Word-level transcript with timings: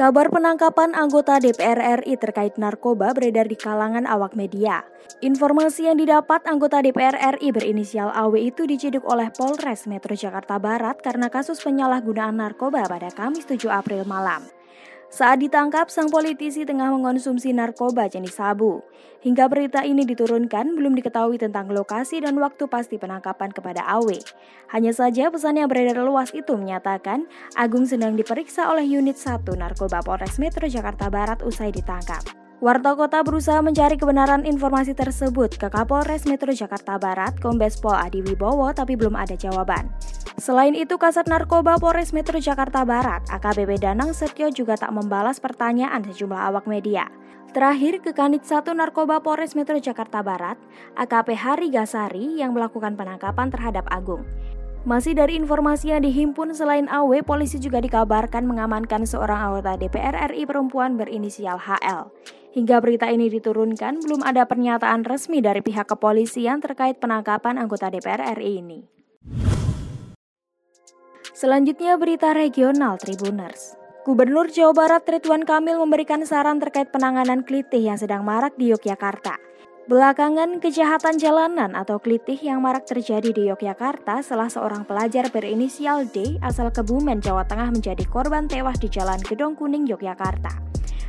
Kabar 0.00 0.32
penangkapan 0.32 0.96
anggota 0.96 1.36
DPR 1.36 2.00
RI 2.00 2.16
terkait 2.16 2.56
narkoba 2.56 3.12
beredar 3.12 3.44
di 3.44 3.52
kalangan 3.52 4.08
awak 4.08 4.32
media. 4.32 4.80
Informasi 5.20 5.92
yang 5.92 6.00
didapat 6.00 6.40
anggota 6.48 6.80
DPR 6.80 7.36
RI 7.36 7.52
berinisial 7.52 8.08
AW 8.08 8.32
itu 8.40 8.64
diciduk 8.64 9.04
oleh 9.04 9.28
Polres 9.28 9.84
Metro 9.84 10.16
Jakarta 10.16 10.56
Barat 10.56 11.04
karena 11.04 11.28
kasus 11.28 11.60
penyalahgunaan 11.60 12.32
narkoba 12.32 12.88
pada 12.88 13.12
Kamis 13.12 13.44
7 13.44 13.68
April 13.68 14.08
malam. 14.08 14.40
Saat 15.10 15.42
ditangkap, 15.42 15.90
sang 15.90 16.06
politisi 16.06 16.62
tengah 16.62 16.86
mengonsumsi 16.94 17.50
narkoba 17.50 18.06
jenis 18.06 18.38
sabu. 18.38 18.78
Hingga 19.26 19.50
berita 19.50 19.82
ini 19.82 20.06
diturunkan, 20.06 20.78
belum 20.78 20.94
diketahui 20.94 21.34
tentang 21.34 21.66
lokasi 21.66 22.22
dan 22.22 22.38
waktu 22.38 22.70
pasti 22.70 22.94
penangkapan 22.94 23.50
kepada 23.50 23.82
Awe. 23.90 24.22
Hanya 24.70 24.94
saja 24.94 25.26
pesan 25.26 25.58
yang 25.58 25.66
beredar 25.66 25.98
luas 26.06 26.30
itu 26.30 26.54
menyatakan 26.54 27.26
Agung 27.58 27.90
sedang 27.90 28.14
diperiksa 28.14 28.70
oleh 28.70 28.86
unit 28.86 29.18
1 29.18 29.42
Narkoba 29.50 29.98
Polres 30.06 30.38
Metro 30.38 30.70
Jakarta 30.70 31.10
Barat 31.10 31.42
usai 31.42 31.74
ditangkap. 31.74 32.22
Warta 32.60 32.92
Kota 32.92 33.24
berusaha 33.24 33.58
mencari 33.64 33.96
kebenaran 33.96 34.44
informasi 34.44 34.92
tersebut 34.92 35.56
ke 35.56 35.72
Kapolres 35.72 36.28
Metro 36.28 36.52
Jakarta 36.52 37.00
Barat, 37.00 37.34
Kombes 37.40 37.80
Pol 37.80 37.96
Adi 37.96 38.20
Wibowo, 38.20 38.68
tapi 38.76 39.00
belum 39.00 39.16
ada 39.16 39.32
jawaban. 39.32 39.88
Selain 40.40 40.72
itu, 40.72 40.96
Kasat 40.96 41.28
Narkoba 41.28 41.76
Polres 41.76 42.16
Metro 42.16 42.40
Jakarta 42.40 42.80
Barat, 42.88 43.20
AKBP 43.28 43.76
Danang 43.76 44.16
Setio 44.16 44.48
juga 44.48 44.72
tak 44.72 44.88
membalas 44.88 45.36
pertanyaan 45.36 46.00
sejumlah 46.00 46.48
awak 46.48 46.64
media. 46.64 47.12
Terakhir, 47.52 48.00
ke 48.00 48.16
Kanit 48.16 48.48
1 48.48 48.72
Narkoba 48.72 49.20
Polres 49.20 49.52
Metro 49.52 49.76
Jakarta 49.76 50.24
Barat, 50.24 50.56
AKP 50.96 51.36
Hari 51.36 51.68
Gasari 51.68 52.40
yang 52.40 52.56
melakukan 52.56 52.96
penangkapan 52.96 53.52
terhadap 53.52 53.84
Agung. 53.92 54.24
Masih 54.88 55.12
dari 55.12 55.36
informasi 55.36 55.92
yang 55.92 56.00
dihimpun 56.08 56.56
selain 56.56 56.88
AW, 56.88 57.20
polisi 57.20 57.60
juga 57.60 57.84
dikabarkan 57.84 58.48
mengamankan 58.48 59.04
seorang 59.04 59.44
anggota 59.44 59.76
DPR 59.76 60.32
RI 60.32 60.48
perempuan 60.48 60.96
berinisial 60.96 61.60
HL. 61.60 62.08
Hingga 62.56 62.80
berita 62.80 63.12
ini 63.12 63.28
diturunkan, 63.28 64.08
belum 64.08 64.24
ada 64.24 64.48
pernyataan 64.48 65.04
resmi 65.04 65.44
dari 65.44 65.60
pihak 65.60 65.84
kepolisian 65.84 66.64
terkait 66.64 66.96
penangkapan 66.96 67.60
anggota 67.60 67.92
DPR 67.92 68.24
RI 68.40 68.64
ini. 68.64 68.99
Selanjutnya 71.40 71.96
berita 71.96 72.36
regional 72.36 73.00
Tribuners. 73.00 73.72
Gubernur 74.04 74.52
Jawa 74.52 74.76
Barat 74.76 75.08
Ridwan 75.08 75.48
Kamil 75.48 75.80
memberikan 75.80 76.20
saran 76.28 76.60
terkait 76.60 76.92
penanganan 76.92 77.48
klitih 77.48 77.80
yang 77.80 77.96
sedang 77.96 78.28
marak 78.28 78.60
di 78.60 78.68
Yogyakarta. 78.68 79.40
Belakangan, 79.88 80.60
kejahatan 80.60 81.16
jalanan 81.16 81.72
atau 81.72 81.96
klitih 81.96 82.36
yang 82.36 82.60
marak 82.60 82.84
terjadi 82.84 83.32
di 83.32 83.48
Yogyakarta 83.48 84.20
setelah 84.20 84.52
seorang 84.52 84.84
pelajar 84.84 85.32
berinisial 85.32 86.04
D 86.12 86.36
asal 86.44 86.68
Kebumen, 86.68 87.24
Jawa 87.24 87.48
Tengah 87.48 87.72
menjadi 87.72 88.04
korban 88.04 88.44
tewas 88.44 88.76
di 88.76 88.92
Jalan 88.92 89.24
Gedong 89.24 89.56
Kuning, 89.56 89.88
Yogyakarta. 89.88 90.52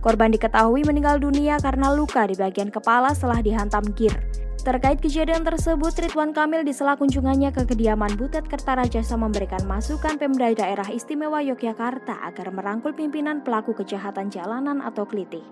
Korban 0.00 0.32
diketahui 0.32 0.88
meninggal 0.88 1.20
dunia 1.20 1.60
karena 1.60 1.92
luka 1.92 2.24
di 2.24 2.32
bagian 2.32 2.72
kepala 2.72 3.12
setelah 3.12 3.44
dihantam 3.44 3.92
gir. 3.92 4.16
Terkait 4.64 4.96
kejadian 4.96 5.44
tersebut, 5.44 5.92
Ridwan 5.92 6.32
Kamil 6.32 6.64
di 6.64 6.72
sela 6.72 6.96
kunjungannya 6.96 7.52
ke 7.52 7.68
kediaman 7.68 8.16
Butet 8.16 8.48
Kertarajasa 8.48 9.12
memberikan 9.12 9.60
masukan 9.68 10.16
Pemda 10.16 10.48
Daerah 10.56 10.88
Istimewa 10.88 11.44
Yogyakarta 11.44 12.24
agar 12.24 12.48
merangkul 12.48 12.96
pimpinan 12.96 13.44
pelaku 13.44 13.76
kejahatan 13.76 14.32
jalanan 14.32 14.80
atau 14.80 15.04
klitih. 15.04 15.44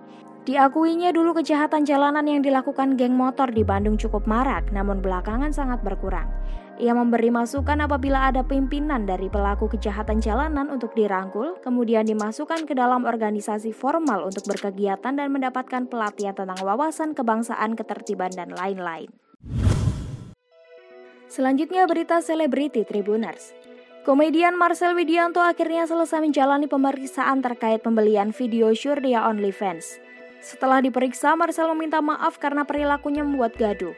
Diakuinya 0.48 1.12
dulu 1.12 1.36
kejahatan 1.36 1.84
jalanan 1.84 2.24
yang 2.24 2.40
dilakukan 2.40 2.96
geng 2.96 3.12
motor 3.12 3.52
di 3.52 3.60
Bandung 3.60 4.00
cukup 4.00 4.24
marak, 4.24 4.72
namun 4.72 5.04
belakangan 5.04 5.52
sangat 5.52 5.84
berkurang. 5.84 6.32
Ia 6.80 6.96
memberi 6.96 7.28
masukan 7.28 7.84
apabila 7.84 8.32
ada 8.32 8.40
pimpinan 8.40 9.04
dari 9.04 9.28
pelaku 9.28 9.68
kejahatan 9.68 10.24
jalanan 10.24 10.72
untuk 10.72 10.96
dirangkul, 10.96 11.60
kemudian 11.60 12.08
dimasukkan 12.08 12.64
ke 12.64 12.72
dalam 12.72 13.04
organisasi 13.04 13.76
formal 13.76 14.24
untuk 14.24 14.48
berkegiatan 14.48 15.12
dan 15.12 15.28
mendapatkan 15.28 15.84
pelatihan 15.84 16.32
tentang 16.32 16.56
wawasan 16.64 17.12
kebangsaan, 17.12 17.76
ketertiban, 17.76 18.32
dan 18.32 18.56
lain-lain. 18.56 19.12
Selanjutnya 21.28 21.84
berita 21.84 22.24
selebriti 22.24 22.88
Tribuners. 22.88 23.52
Komedian 24.02 24.58
Marcel 24.58 24.96
Widianto 24.98 25.38
akhirnya 25.38 25.86
selesai 25.86 26.24
menjalani 26.24 26.66
pemeriksaan 26.66 27.38
terkait 27.38 27.84
pembelian 27.84 28.34
video 28.34 28.72
Shurdia 28.74 29.28
OnlyFans. 29.28 30.00
Setelah 30.42 30.82
diperiksa, 30.82 31.38
Marcel 31.38 31.70
meminta 31.70 32.02
maaf 32.02 32.40
karena 32.42 32.66
perilakunya 32.66 33.22
membuat 33.22 33.54
gaduh. 33.54 33.94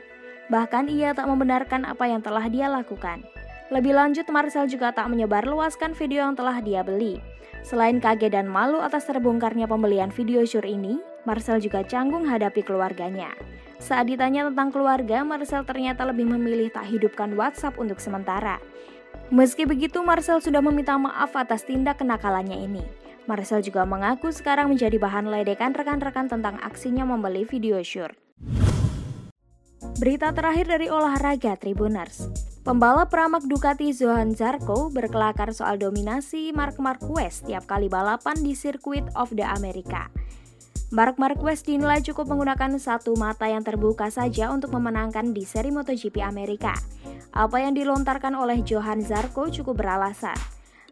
Bahkan 0.53 0.93
ia 0.93 1.17
tak 1.17 1.25
membenarkan 1.25 1.89
apa 1.89 2.05
yang 2.05 2.21
telah 2.21 2.45
dia 2.49 2.69
lakukan. 2.69 3.25
Lebih 3.73 3.97
lanjut, 3.97 4.29
Marcel 4.29 4.69
juga 4.69 4.93
tak 4.93 5.09
menyebar 5.09 5.49
luaskan 5.49 5.97
video 5.97 6.29
yang 6.29 6.37
telah 6.37 6.61
dia 6.61 6.85
beli. 6.85 7.17
Selain 7.65 7.97
kaget 7.97 8.37
dan 8.37 8.45
malu 8.45 8.77
atas 8.85 9.09
terbongkarnya 9.09 9.65
pembelian 9.65 10.13
video 10.13 10.45
syur 10.45 10.69
ini, 10.69 11.01
Marcel 11.25 11.65
juga 11.65 11.81
canggung 11.81 12.29
hadapi 12.29 12.61
keluarganya. 12.61 13.33
Saat 13.81 14.13
ditanya 14.13 14.53
tentang 14.53 14.69
keluarga, 14.69 15.25
Marcel 15.25 15.65
ternyata 15.65 16.05
lebih 16.05 16.29
memilih 16.29 16.69
tak 16.69 16.85
hidupkan 16.93 17.33
WhatsApp 17.33 17.81
untuk 17.81 18.05
sementara. 18.05 18.61
Meski 19.33 19.65
begitu, 19.65 20.05
Marcel 20.05 20.45
sudah 20.45 20.61
meminta 20.61 21.01
maaf 21.01 21.33
atas 21.33 21.65
tindak 21.65 22.05
kenakalannya 22.05 22.69
ini. 22.69 22.85
Marcel 23.25 23.65
juga 23.65 23.89
mengaku 23.89 24.29
sekarang 24.29 24.69
menjadi 24.69 25.01
bahan 25.01 25.33
ledekan 25.33 25.73
rekan-rekan 25.73 26.29
tentang 26.29 26.61
aksinya 26.61 27.09
membeli 27.09 27.49
video 27.49 27.81
syur. 27.81 28.13
Berita 29.95 30.35
terakhir 30.35 30.67
dari 30.67 30.91
olahraga 30.91 31.55
Tribuners. 31.55 32.27
Pembalap 32.67 33.15
pramak 33.15 33.47
Ducati 33.47 33.95
Johan 33.95 34.35
Zarco 34.35 34.91
berkelakar 34.91 35.55
soal 35.55 35.79
dominasi 35.79 36.51
Mark 36.51 36.83
Marquez 36.83 37.47
tiap 37.47 37.71
kali 37.71 37.87
balapan 37.87 38.35
di 38.43 38.59
Circuit 38.59 39.07
of 39.15 39.31
the 39.39 39.47
America. 39.47 40.11
Mark 40.91 41.15
Marquez 41.23 41.63
dinilai 41.63 42.03
cukup 42.03 42.27
menggunakan 42.27 42.75
satu 42.75 43.15
mata 43.15 43.47
yang 43.47 43.63
terbuka 43.63 44.11
saja 44.11 44.51
untuk 44.51 44.75
memenangkan 44.75 45.31
di 45.31 45.47
seri 45.47 45.71
MotoGP 45.71 46.27
Amerika. 46.27 46.75
Apa 47.31 47.63
yang 47.63 47.79
dilontarkan 47.79 48.35
oleh 48.35 48.67
Johan 48.67 48.99
Zarco 48.99 49.47
cukup 49.47 49.79
beralasan. 49.79 50.35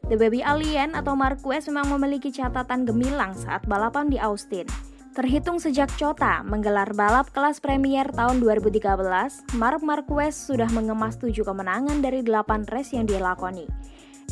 The 0.06 0.14
Baby 0.14 0.46
Alien 0.46 0.94
atau 0.94 1.18
Marquez 1.18 1.66
memang 1.66 1.90
memiliki 1.98 2.30
catatan 2.30 2.86
gemilang 2.86 3.34
saat 3.34 3.66
balapan 3.66 4.06
di 4.06 4.22
Austin. 4.22 4.91
Terhitung 5.12 5.60
sejak 5.60 5.92
Cota 6.00 6.40
menggelar 6.40 6.96
balap 6.96 7.28
kelas 7.36 7.60
Premier 7.60 8.08
tahun 8.16 8.40
2013, 8.40 9.60
Mark 9.60 9.84
Marquez 9.84 10.32
sudah 10.32 10.64
mengemas 10.72 11.20
7 11.20 11.36
kemenangan 11.44 12.00
dari 12.00 12.24
8 12.24 12.64
race 12.72 12.96
yang 12.96 13.04
dia 13.04 13.20
lakoni. 13.20 13.68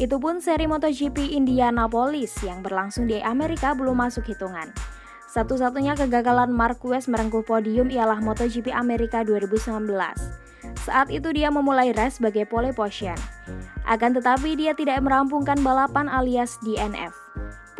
Itu 0.01 0.17
pun 0.17 0.41
seri 0.41 0.65
MotoGP 0.65 1.37
Indianapolis 1.37 2.33
yang 2.41 2.65
berlangsung 2.65 3.05
di 3.05 3.21
Amerika 3.21 3.77
belum 3.77 3.93
masuk 3.93 4.25
hitungan. 4.33 4.73
Satu-satunya 5.29 6.01
kegagalan 6.01 6.49
Marquez 6.49 7.13
merengkuh 7.13 7.45
podium 7.45 7.93
ialah 7.93 8.17
MotoGP 8.17 8.73
Amerika 8.73 9.21
2019. 9.21 9.85
Saat 10.81 11.13
itu 11.13 11.29
dia 11.37 11.53
memulai 11.53 11.93
race 11.93 12.17
sebagai 12.17 12.49
pole 12.49 12.73
position. 12.73 13.21
Akan 13.85 14.17
tetapi 14.17 14.57
dia 14.57 14.73
tidak 14.73 15.05
merampungkan 15.05 15.61
balapan 15.61 16.09
alias 16.09 16.57
DNF 16.65 17.30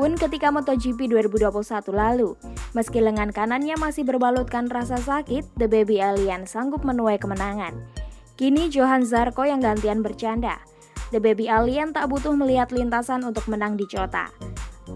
pun 0.00 0.16
ketika 0.16 0.49
MotoGP 0.49 1.12
2021 1.12 1.93
lalu. 1.93 2.33
Meski 2.72 3.05
lengan 3.05 3.28
kanannya 3.28 3.77
masih 3.77 4.09
berbalutkan 4.09 4.72
rasa 4.72 4.97
sakit, 4.97 5.44
The 5.61 5.69
Baby 5.69 6.00
Alien 6.00 6.49
sanggup 6.49 6.88
menuai 6.88 7.21
kemenangan. 7.21 7.77
Kini 8.41 8.72
Johan 8.72 9.05
Zarco 9.05 9.44
yang 9.44 9.60
gantian 9.60 10.00
bercanda. 10.00 10.56
The 11.12 11.21
Baby 11.21 11.53
Alien 11.53 11.92
tak 11.92 12.09
butuh 12.09 12.33
melihat 12.33 12.72
lintasan 12.72 13.28
untuk 13.28 13.45
menang 13.45 13.77
di 13.77 13.84
Cota. 13.84 14.33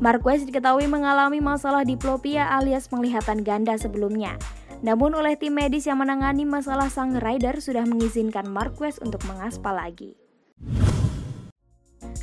Marquez 0.00 0.48
diketahui 0.48 0.88
mengalami 0.88 1.44
masalah 1.44 1.84
diplopia 1.84 2.48
alias 2.56 2.88
penglihatan 2.88 3.44
ganda 3.44 3.76
sebelumnya. 3.76 4.40
Namun 4.80 5.12
oleh 5.12 5.36
tim 5.36 5.52
medis 5.52 5.84
yang 5.84 6.00
menangani 6.00 6.48
masalah 6.48 6.88
sang 6.88 7.20
rider 7.20 7.60
sudah 7.60 7.84
mengizinkan 7.84 8.48
Marquez 8.48 8.96
untuk 9.04 9.20
mengaspal 9.28 9.76
lagi. 9.76 10.23